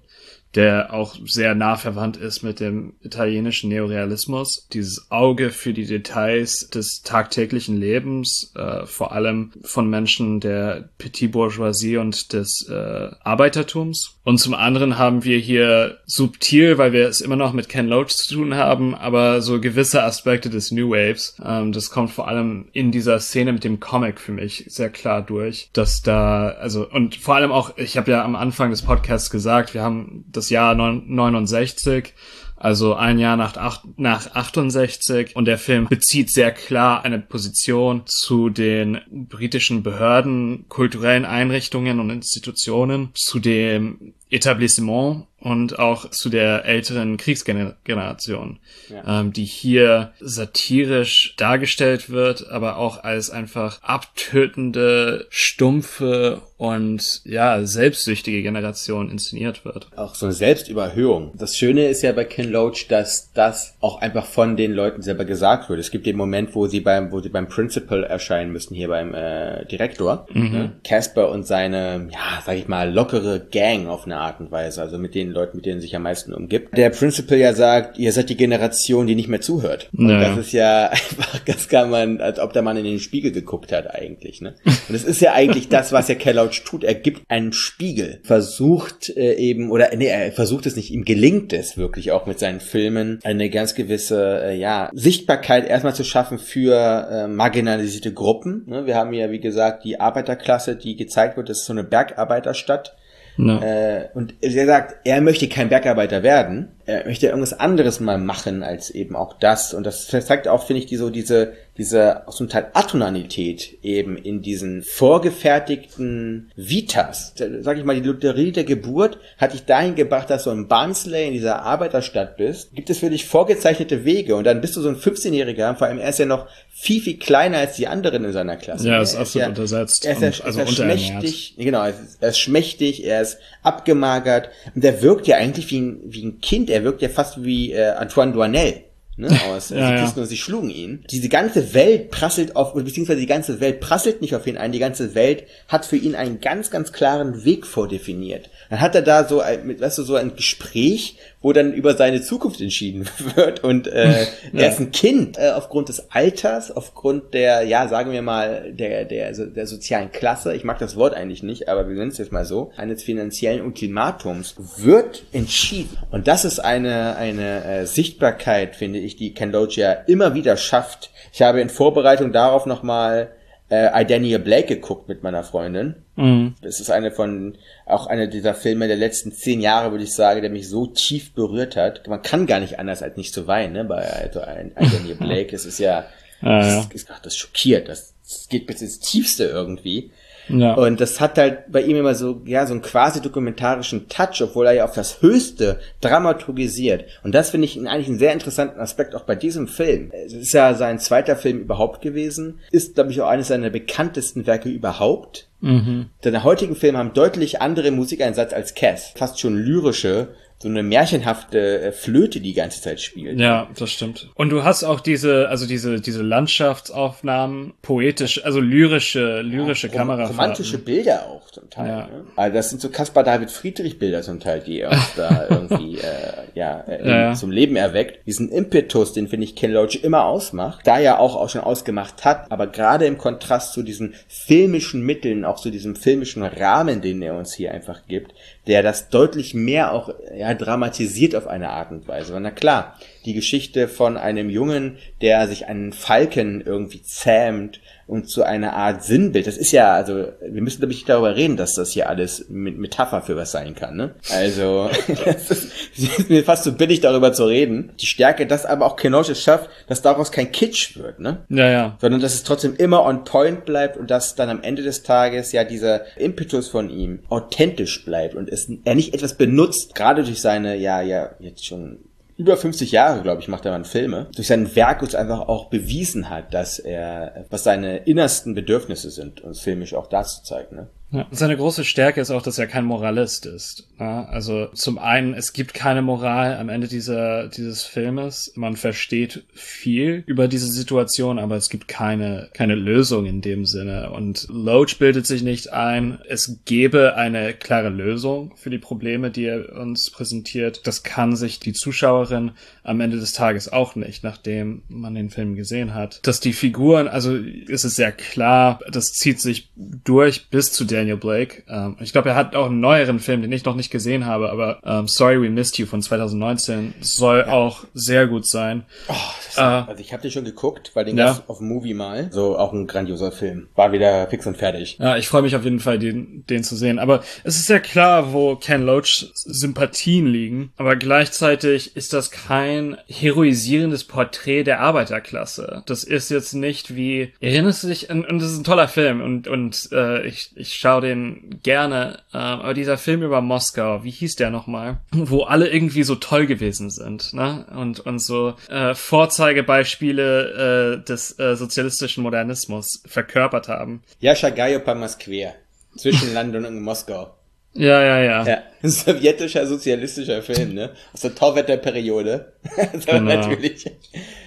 [0.55, 4.67] der auch sehr nah verwandt ist mit dem italienischen Neorealismus.
[4.71, 11.31] Dieses Auge für die Details des tagtäglichen Lebens, äh, vor allem von Menschen der Petit
[11.31, 14.19] Bourgeoisie und des äh, Arbeitertums.
[14.23, 18.09] Und zum anderen haben wir hier subtil, weil wir es immer noch mit Ken Loach
[18.09, 21.35] zu tun haben, aber so gewisse Aspekte des New Waves.
[21.43, 25.21] Ähm, das kommt vor allem in dieser Szene mit dem Comic für mich sehr klar
[25.23, 29.29] durch, dass da, also, und vor allem auch, ich habe ja am Anfang des Podcasts
[29.29, 32.13] gesagt, wir haben das das Jahr 69,
[32.57, 38.49] also ein Jahr nach, nach 68 und der Film bezieht sehr klar eine Position zu
[38.49, 47.17] den britischen Behörden, kulturellen Einrichtungen und Institutionen, zu dem Etablissement und auch zu der älteren
[47.17, 49.19] Kriegsgeneration, ja.
[49.19, 58.41] ähm, die hier satirisch dargestellt wird, aber auch als einfach abtötende, stumpfe und ja, selbstsüchtige
[58.41, 59.87] Generation inszeniert wird.
[59.97, 61.31] Auch so eine Selbstüberhöhung.
[61.33, 65.25] Das Schöne ist ja bei Ken Loach, dass das auch einfach von den Leuten selber
[65.25, 65.81] gesagt wird.
[65.81, 69.13] Es gibt den Moment, wo sie beim, wo sie beim Principal erscheinen müssen, hier beim
[69.13, 70.25] äh, Direktor.
[70.31, 70.51] Mhm.
[70.51, 70.71] Ne?
[70.85, 74.97] Casper und seine, ja, sag ich mal, lockere Gang auf eine Art und Weise, also
[74.97, 76.77] mit den Leuten, mit denen sich am meisten umgibt.
[76.77, 79.89] Der Principal ja sagt, ihr seid die Generation, die nicht mehr zuhört.
[79.91, 80.29] Und naja.
[80.29, 83.73] das ist ja einfach, das kann man, als ob der Mann in den Spiegel geguckt
[83.73, 84.39] hat eigentlich.
[84.39, 84.55] Ne?
[84.87, 86.15] Und es ist ja eigentlich das, was der
[86.53, 86.83] Kellouch tut.
[86.83, 91.53] Er gibt einen Spiegel, versucht äh, eben, oder nee, er versucht es nicht, ihm gelingt
[91.53, 96.39] es wirklich auch mit seinen Filmen, eine ganz gewisse äh, ja, Sichtbarkeit erstmal zu schaffen
[96.39, 98.63] für äh, marginalisierte Gruppen.
[98.67, 98.85] Ne?
[98.85, 102.95] Wir haben ja, wie gesagt, die Arbeiterklasse, die gezeigt wird, das ist so eine Bergarbeiterstadt
[103.35, 103.59] No.
[103.61, 108.63] Äh, und er sagt, er möchte kein Bergarbeiter werden, er möchte irgendwas anderes mal machen
[108.63, 109.73] als eben auch das.
[109.73, 114.41] Und das zeigt auch, finde ich, die so diese diese zum Teil Atonalität eben in
[114.41, 117.33] diesen vorgefertigten Vitas.
[117.61, 121.27] Sag ich mal, die Lotterie der Geburt hat dich dahin gebracht, dass du in Barnsley,
[121.27, 122.75] in dieser Arbeiterstadt bist.
[122.75, 125.97] Gibt es für dich vorgezeichnete Wege und dann bist du so ein 15-Jähriger, vor allem
[125.97, 128.87] er ist ja noch viel, viel kleiner als die anderen in seiner Klasse.
[128.87, 130.05] Ja, er ist absolut ja, untersetzt.
[130.05, 133.39] Er ist, und, also er ist schmächtig, genau, er ist, er ist schmächtig, er ist
[133.63, 137.43] abgemagert und er wirkt ja eigentlich wie ein, wie ein Kind, er wirkt ja fast
[137.43, 138.83] wie äh, Antoine Douanel
[139.15, 139.69] ne, aus.
[139.69, 140.23] ja, sie küssten ja.
[140.23, 141.05] und sie schlugen ihn.
[141.11, 144.79] Diese ganze Welt prasselt auf, beziehungsweise die ganze Welt prasselt nicht auf ihn ein, die
[144.79, 148.49] ganze Welt hat für ihn einen ganz, ganz klaren Weg vordefiniert.
[148.73, 152.23] Dann hat er da so ein, weißt du, so ein Gespräch, wo dann über seine
[152.23, 154.27] Zukunft entschieden wird und äh, ja.
[154.51, 159.05] er ist ein Kind äh, aufgrund des Alters, aufgrund der, ja, sagen wir mal, der,
[159.05, 162.31] der, der sozialen Klasse, ich mag das Wort eigentlich nicht, aber wir nennen es jetzt
[162.31, 165.95] mal so, eines finanziellen Ultimatums, wird entschieden.
[166.09, 170.57] Und das ist eine, eine äh, Sichtbarkeit, finde ich, die Ken Loach ja immer wieder
[170.57, 171.11] schafft.
[171.31, 173.29] Ich habe in Vorbereitung darauf nochmal
[173.73, 175.95] äh, I, Daniel Blake geguckt mit meiner Freundin.
[176.15, 176.55] Mhm.
[176.61, 180.41] Das ist eine von, auch einer dieser Filme der letzten zehn Jahre, würde ich sagen,
[180.41, 182.07] der mich so tief berührt hat.
[182.07, 185.15] Man kann gar nicht anders als nicht zu weinen, ne, bei also, I, I, Daniel
[185.19, 185.55] Blake.
[185.55, 186.05] Es ist ja,
[186.41, 186.85] ah, ja.
[186.91, 187.89] Das, das schockiert.
[187.89, 190.11] Das, das geht bis ins Tiefste irgendwie.
[190.49, 190.73] Ja.
[190.73, 194.67] Und das hat halt bei ihm immer so, ja, so einen quasi dokumentarischen Touch, obwohl
[194.67, 197.05] er ja auf das Höchste dramaturgisiert.
[197.23, 200.11] Und das finde ich eigentlich einen sehr interessanten Aspekt auch bei diesem Film.
[200.25, 204.45] Es ist ja sein zweiter Film überhaupt gewesen, ist, glaube ich, auch eines seiner bekanntesten
[204.45, 205.47] Werke überhaupt.
[205.61, 206.07] Mhm.
[206.21, 209.13] Deine heutigen Filme haben deutlich andere Musikeinsatz als Cass.
[209.15, 210.29] Fast schon lyrische
[210.63, 213.37] so eine märchenhafte äh, Flöte die ganze Zeit spielt.
[213.37, 214.29] Ja, das stimmt.
[214.33, 220.25] Und du hast auch diese, also diese, diese Landschaftsaufnahmen, poetisch, also lyrische, lyrische ja, Kamera.
[220.25, 221.89] Romantische Bilder auch zum Teil.
[221.89, 221.97] Ja.
[222.07, 222.23] Ne?
[222.37, 225.97] Also das sind so Caspar David Friedrich Bilder zum Teil, die er uns da irgendwie,
[225.97, 228.25] äh, ja, äh, ja, zum Leben erweckt.
[228.25, 232.23] Diesen Impetus, den finde ich Ken Loach immer ausmacht, da ja auch, auch schon ausgemacht
[232.23, 237.21] hat, aber gerade im Kontrast zu diesen filmischen Mitteln, auch zu diesem filmischen Rahmen, den
[237.21, 238.33] er uns hier einfach gibt,
[238.65, 242.39] der das deutlich mehr auch ja, dramatisiert auf eine Art und Weise.
[242.39, 247.79] Na klar, die Geschichte von einem Jungen, der sich einen Falken irgendwie zähmt
[248.13, 249.47] und zu einer Art Sinnbild.
[249.47, 252.77] Das ist ja, also, wir müssen glaube ich darüber reden, dass das hier alles mit
[252.77, 254.13] Metapher für was sein kann, ne?
[254.29, 254.87] Also,
[255.25, 257.91] das ist, ist mir fast so billig darüber zu reden.
[257.99, 261.39] Die Stärke, dass aber auch Kenosha schafft, dass daraus kein Kitsch wird, ne?
[261.49, 261.97] Ja, ja.
[261.99, 265.51] Sondern dass es trotzdem immer on point bleibt und dass dann am Ende des Tages
[265.51, 270.39] ja dieser Impetus von ihm authentisch bleibt und es, er nicht etwas benutzt, gerade durch
[270.39, 271.97] seine, ja, ja, jetzt schon
[272.37, 275.69] über 50 Jahre, glaube ich, macht er mal Filme, durch sein Werk uns einfach auch
[275.69, 280.87] bewiesen hat, dass er, was seine innersten Bedürfnisse sind, uns filmisch auch dazu zeigt, ne?
[281.13, 281.27] Ja.
[281.29, 283.87] Seine große Stärke ist auch, dass er kein Moralist ist.
[283.99, 288.51] Ja, also zum einen, es gibt keine Moral am Ende dieser, dieses Filmes.
[288.55, 294.09] Man versteht viel über diese Situation, aber es gibt keine, keine Lösung in dem Sinne.
[294.09, 299.45] Und Loach bildet sich nicht ein, es gäbe eine klare Lösung für die Probleme, die
[299.45, 300.81] er uns präsentiert.
[300.87, 302.51] Das kann sich die Zuschauerin
[302.83, 306.21] am Ende des Tages auch nicht, nachdem man den Film gesehen hat.
[306.23, 311.02] Dass die Figuren, also ist es sehr klar, das zieht sich durch bis zu der
[311.03, 311.63] Daniel Blake.
[311.67, 314.49] Ähm, ich glaube, er hat auch einen neueren Film, den ich noch nicht gesehen habe,
[314.49, 317.51] aber ähm, Sorry We Missed You von 2019 soll ja.
[317.51, 318.85] auch sehr gut sein.
[319.09, 319.13] Oh,
[319.57, 321.43] äh, also ich habe den schon geguckt, weil den ja.
[321.47, 322.31] auf Movie mal.
[322.31, 323.67] So auch ein grandioser Film.
[323.75, 324.97] War wieder fix und fertig.
[324.99, 326.99] Ja, ich freue mich auf jeden Fall, den, den zu sehen.
[326.99, 330.71] Aber es ist sehr klar, wo Ken Loach Sympathien liegen.
[330.77, 335.83] Aber gleichzeitig ist das kein heroisierendes Porträt der Arbeiterklasse.
[335.85, 339.21] Das ist jetzt nicht wie, erinnerst du dich, und, und das ist ein toller Film
[339.21, 342.19] und, und äh, ich, ich schaue den gerne.
[342.33, 344.97] Äh, aber dieser Film über Moskau, wie hieß der nochmal?
[345.11, 347.65] Wo alle irgendwie so toll gewesen sind, ne?
[347.75, 354.03] Und, und so äh, Vorzeigebeispiele äh, des äh, sozialistischen Modernismus verkörpert haben.
[354.19, 355.53] Ja, Shagayo по Moskwe.
[355.95, 357.35] Zwischen London und Moskau.
[357.73, 358.45] Ja, ja, ja.
[358.45, 358.57] ja.
[358.83, 360.91] Ein sowjetischer sozialistischer Film, ne?
[361.13, 362.53] Aus der Torwetterperiode.
[363.05, 363.19] genau.
[363.19, 363.85] natürlich.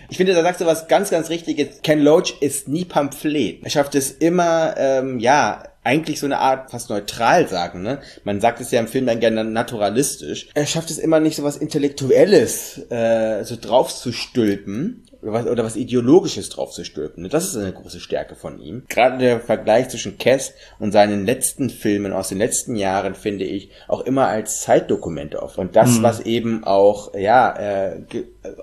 [0.08, 1.82] Ich finde, da sagst du was ganz, ganz Richtiges.
[1.82, 3.64] Ken Loach ist nie Pamphlet.
[3.64, 8.00] Er schafft es immer, ähm, ja, eigentlich so eine Art fast neutral sagen, ne?
[8.24, 10.48] Man sagt es ja im Film dann gerne naturalistisch.
[10.54, 16.48] Er schafft es immer nicht so was Intellektuelles äh, so draufzustülpen, was, oder was Ideologisches
[16.48, 17.28] drauf zu stülpen.
[17.28, 18.84] Das ist eine große Stärke von ihm.
[18.88, 23.70] Gerade der Vergleich zwischen Cass und seinen letzten Filmen aus den letzten Jahren finde ich
[23.88, 25.58] auch immer als Zeitdokumente auf.
[25.58, 26.02] Und das, mhm.
[26.02, 28.00] was eben auch, ja, äh,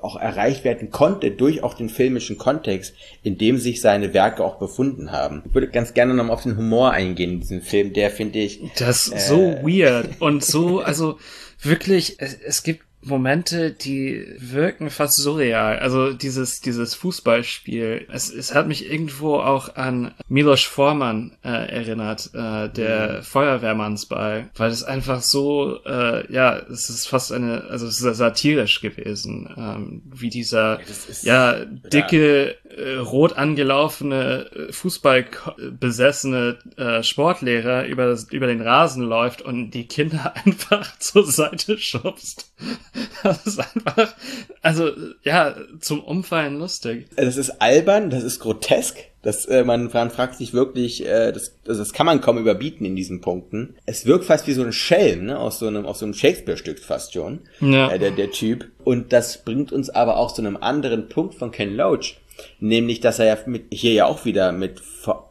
[0.02, 4.58] auch erreicht werden konnte durch auch den filmischen Kontext, in dem sich seine Werke auch
[4.58, 5.44] befunden haben.
[5.46, 7.94] Ich würde ganz gerne noch mal auf den Humor eingehen in diesem Film.
[7.94, 8.62] Der finde ich.
[8.78, 11.18] Das ist äh, so weird und so, also
[11.62, 15.80] wirklich, es, es gibt Momente, die wirken fast surreal.
[15.80, 18.08] Also dieses, dieses Fußballspiel.
[18.12, 23.24] Es, es hat mich irgendwo auch an Milos Forman äh, erinnert, äh, der mhm.
[23.24, 28.82] Feuerwehrmannsball, weil es einfach so, äh, ja, es ist fast eine, also es ist satirisch
[28.82, 30.80] gewesen, ähm, wie dieser,
[31.22, 39.04] ja, ja dicke, äh, rot angelaufene, äh, Fußballbesessene äh, Sportlehrer über, das, über den Rasen
[39.04, 42.54] läuft und die Kinder einfach zur Seite schubst.
[43.24, 44.14] Das ist einfach,
[44.62, 44.90] also
[45.24, 47.08] ja, zum Umfallen lustig.
[47.16, 48.98] Das ist albern, das ist grotesk.
[49.22, 52.86] Das, äh, man, man fragt sich wirklich, äh, das, also das kann man kaum überbieten
[52.86, 53.76] in diesen Punkten.
[53.86, 56.80] Es wirkt fast wie so ein Schelm, ne, aus so einem, aus so einem Shakespeare-Stück
[56.80, 57.90] fast schon, ja.
[57.90, 58.70] äh, der, der Typ.
[58.84, 62.18] Und das bringt uns aber auch zu einem anderen Punkt von Ken Loach,
[62.60, 64.82] nämlich, dass er ja mit, hier ja auch wieder mit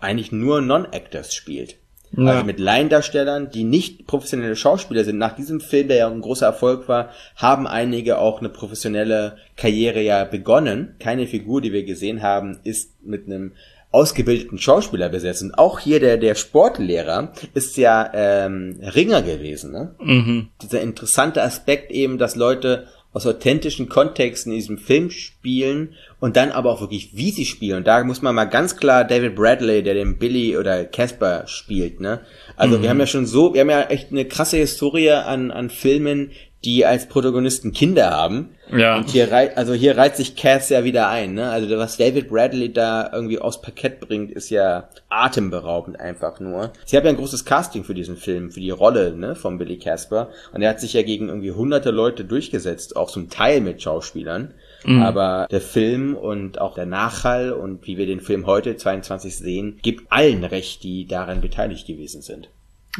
[0.01, 1.77] eigentlich nur Non-Actors spielt.
[2.17, 2.33] Ja.
[2.33, 5.19] Also mit Laiendarstellern, die nicht professionelle Schauspieler sind.
[5.19, 10.03] Nach diesem Film, der ja ein großer Erfolg war, haben einige auch eine professionelle Karriere
[10.03, 10.95] ja begonnen.
[10.99, 13.53] Keine Figur, die wir gesehen haben, ist mit einem
[13.93, 15.43] ausgebildeten Schauspieler besetzt.
[15.43, 19.73] Und auch hier der, der Sportlehrer ist ja ähm, Ringer gewesen.
[19.73, 19.95] Ne?
[20.01, 20.49] Mhm.
[20.63, 26.51] Dieser interessante Aspekt eben, dass Leute aus authentischen Kontexten in diesem Film spielen und dann
[26.51, 27.79] aber auch wirklich, wie sie spielen.
[27.79, 32.01] Und da muss man mal ganz klar David Bradley, der den Billy oder Casper spielt,
[32.01, 32.21] ne?
[32.57, 32.83] Also mhm.
[32.83, 36.31] wir haben ja schon so, wir haben ja echt eine krasse Historie an, an Filmen,
[36.65, 38.51] die als Protagonisten Kinder haben.
[38.71, 38.97] Ja.
[38.97, 41.51] Und hier reiht, also hier reiht sich Cass ja wieder ein, ne?
[41.51, 46.73] Also was David Bradley da irgendwie aufs Parkett bringt, ist ja atemberaubend einfach nur.
[46.87, 49.79] Sie haben ja ein großes Casting für diesen Film, für die Rolle, ne, von Billy
[49.79, 50.31] Casper.
[50.53, 54.55] Und er hat sich ja gegen irgendwie hunderte Leute durchgesetzt, auch zum Teil mit Schauspielern.
[54.85, 55.03] Mhm.
[55.03, 59.79] Aber der Film und auch der Nachhall und wie wir den Film heute 22 sehen,
[59.83, 62.49] gibt allen recht, die daran beteiligt gewesen sind.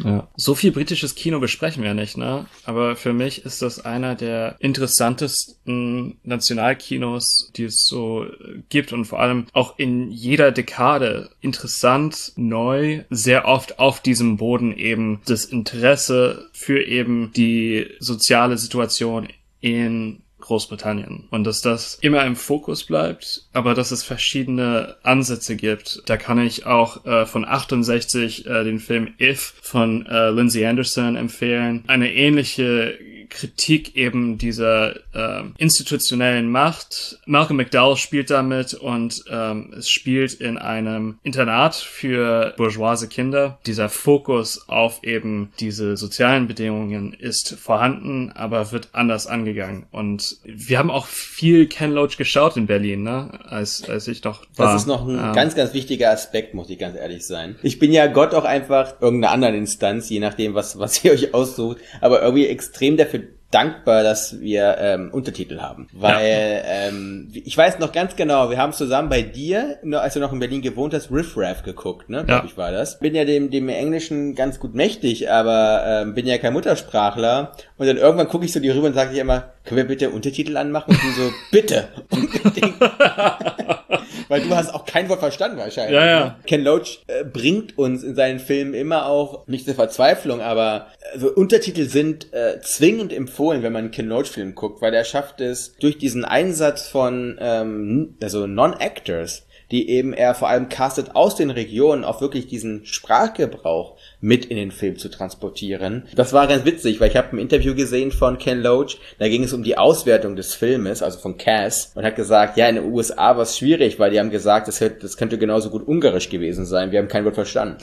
[0.03, 0.27] Ja.
[0.35, 2.47] So viel britisches Kino besprechen wir nicht, ne?
[2.65, 8.25] Aber für mich ist das einer der interessantesten Nationalkinos, die es so
[8.69, 14.75] gibt und vor allem auch in jeder Dekade interessant, neu, sehr oft auf diesem Boden
[14.75, 19.27] eben das Interesse für eben die soziale Situation
[19.61, 21.27] in Großbritannien.
[21.31, 26.03] Und dass das immer im Fokus bleibt, aber dass es verschiedene Ansätze gibt.
[26.05, 31.15] Da kann ich auch äh, von 68 äh, den Film If von äh, Lindsay Anderson
[31.15, 31.83] empfehlen.
[31.87, 32.97] Eine ähnliche
[33.33, 37.19] Kritik eben dieser äh, institutionellen Macht.
[37.25, 43.57] Malcolm McDowell spielt damit und ähm, es spielt in einem Internat für bourgeoise Kinder.
[43.65, 49.87] Dieser Fokus auf eben diese sozialen Bedingungen ist vorhanden, aber wird anders angegangen.
[49.91, 53.39] Und wir haben auch viel Ken Loach geschaut in Berlin, ne?
[53.45, 54.73] als, als ich noch war.
[54.73, 57.55] Das ist noch ein ähm, ganz, ganz wichtiger Aspekt, muss ich ganz ehrlich sein.
[57.63, 61.33] Ich bin ja Gott auch einfach irgendeiner anderen Instanz, je nachdem, was, was ihr euch
[61.33, 63.22] aussucht, aber irgendwie extrem dafür
[63.53, 65.87] dankbar, dass wir ähm, Untertitel haben.
[65.93, 66.87] Weil ja.
[66.87, 70.39] ähm, ich weiß noch ganz genau, wir haben zusammen bei dir, als du noch in
[70.39, 72.25] Berlin gewohnt hast, Riff Raff geguckt, ne?
[72.25, 72.45] Glaube ja.
[72.45, 72.99] ich war das.
[72.99, 77.51] Bin ja dem, dem Englischen ganz gut mächtig, aber ähm, bin ja kein Muttersprachler.
[77.77, 80.09] Und dann irgendwann gucke ich so die rüber und sage ich immer, können wir bitte
[80.09, 80.91] Untertitel anmachen?
[80.91, 82.79] Und du so, bitte, unbedingt.
[84.27, 85.93] Weil du hast auch kein Wort verstanden wahrscheinlich.
[85.93, 86.39] Ja, ja.
[86.45, 91.29] Ken Loach äh, bringt uns in seinen Filmen immer auch, nicht zur Verzweiflung, aber also
[91.29, 95.75] Untertitel sind äh, zwingend empfohlen, wenn man einen Ken Loach-Film guckt, weil er schafft es
[95.79, 101.49] durch diesen Einsatz von ähm, also Non-Actors, die eben er vor allem castet aus den
[101.49, 106.03] Regionen auf wirklich diesen Sprachgebrauch mit in den Film zu transportieren.
[106.15, 109.43] Das war ganz witzig, weil ich habe ein Interview gesehen von Ken Loach, da ging
[109.43, 112.91] es um die Auswertung des Filmes, also von Cass, und hat gesagt, ja, in den
[112.91, 116.29] USA war es schwierig, weil die haben gesagt, das, hätte, das könnte genauso gut ungarisch
[116.29, 117.77] gewesen sein, wir haben kein Wort verstanden.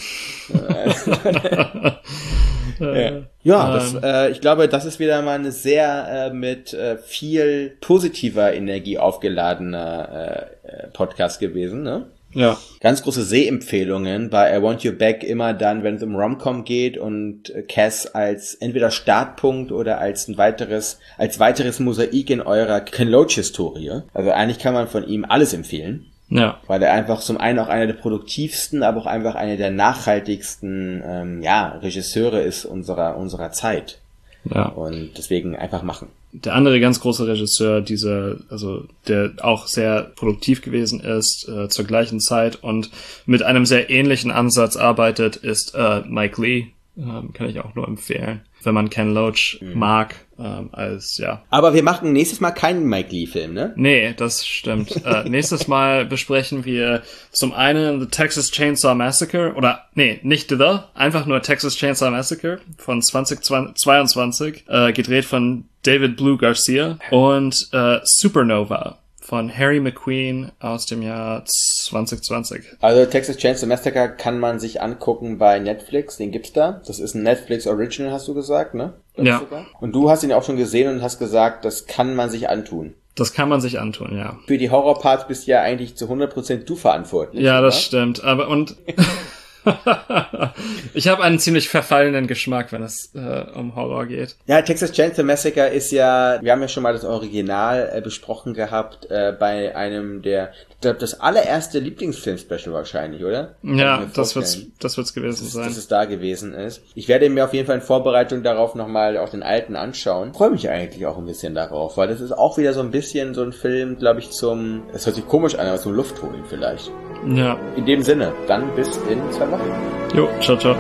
[2.81, 6.99] ja, ja das, äh, ich glaube, das ist wieder mal eine sehr äh, mit äh,
[6.99, 12.07] viel positiver Energie aufgeladener äh, äh, Podcast gewesen, ne?
[12.33, 12.57] Ja.
[12.81, 16.97] Ganz große Sehempfehlungen bei I Want You Back immer dann, wenn es um Romcom geht
[16.97, 23.09] und Cass als entweder Startpunkt oder als ein weiteres, als weiteres Mosaik in eurer Ken
[23.09, 24.03] Loach Historie.
[24.15, 26.07] Also eigentlich kann man von ihm alles empfehlen.
[26.31, 26.59] Ja.
[26.67, 31.03] Weil er einfach zum einen auch einer der produktivsten, aber auch einfach einer der nachhaltigsten,
[31.05, 33.99] ähm, ja, Regisseure ist unserer, unserer Zeit.
[34.45, 34.67] Ja.
[34.67, 40.63] Und deswegen einfach machen der andere ganz große Regisseur, dieser, also der auch sehr produktiv
[40.63, 42.91] gewesen ist äh, zur gleichen Zeit und
[43.27, 46.67] mit einem sehr ähnlichen Ansatz arbeitet, ist äh, Mike Lee.
[46.97, 49.79] Ähm, kann ich auch nur empfehlen, wenn man Ken Loach mhm.
[49.79, 51.43] mag, ähm, als ja.
[51.51, 53.73] Aber wir machen nächstes Mal keinen Mike Lee-Film, ne?
[53.77, 54.97] Nee, das stimmt.
[55.05, 60.79] äh, nächstes Mal besprechen wir zum einen The Texas Chainsaw Massacre oder nee, nicht The,
[60.95, 68.01] einfach nur Texas Chainsaw Massacre von 2022, äh, gedreht von David Blue Garcia und äh,
[68.05, 69.00] Supernova
[69.31, 72.65] von Harry McQueen aus dem Jahr 2020.
[72.81, 76.83] Also Texas Chainsaw Massacre kann man sich angucken bei Netflix, den gibt's da.
[76.85, 78.95] Das ist ein Netflix Original, hast du gesagt, ne?
[79.17, 79.41] ja.
[79.81, 82.95] Und du hast ihn auch schon gesehen und hast gesagt, das kann man sich antun.
[83.15, 84.37] Das kann man sich antun, ja.
[84.49, 87.45] Für die Horrorparts bist ja eigentlich zu 100% du verantwortlich.
[87.45, 87.83] Ja, das oder?
[87.83, 88.25] stimmt.
[88.25, 88.75] Aber und
[90.95, 94.37] ich habe einen ziemlich verfallenen Geschmack, wenn es äh, um Horror geht.
[94.47, 98.55] Ja, Texas Chainsaw Massacre ist ja, wir haben ja schon mal das Original äh, besprochen
[98.55, 103.57] gehabt äh, bei einem der, ich glaube, das allererste Lieblingsfilm-Special wahrscheinlich, oder?
[103.63, 105.69] Ja, das wird's, das wird's gewesen dass, sein.
[105.69, 106.83] Dass es da gewesen ist.
[106.95, 110.33] Ich werde mir auf jeden Fall in Vorbereitung darauf nochmal auch den alten anschauen.
[110.35, 113.35] Freue mich eigentlich auch ein bisschen darauf, weil das ist auch wieder so ein bisschen
[113.35, 116.91] so ein Film, glaube ich, zum, es hört sich komisch an, aber zum Luftholen vielleicht.
[117.27, 117.57] Ja.
[117.77, 119.73] In dem Sinne, dann bis in zwei Wochen.
[120.15, 120.75] Jo, ciao, ciao.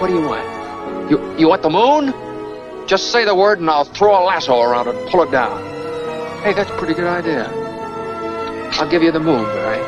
[0.00, 0.44] What do you want?
[1.10, 2.14] You, you want the moon?
[2.86, 5.58] Just say the word and I'll throw a lasso around it and pull it down.
[6.42, 7.50] Hey, that's a pretty good idea.
[8.74, 9.82] I'll give you the moon, all right?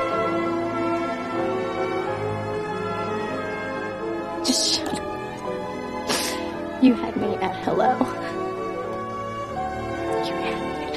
[4.45, 6.83] Just shut up.
[6.83, 8.26] You had me at hello.